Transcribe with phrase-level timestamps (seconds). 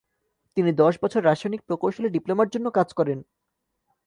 [0.57, 3.19] তিনি দশ বছর রাসায়নিক প্রকৌশলে ডিপ্লোমার জন্য কাজ করেন।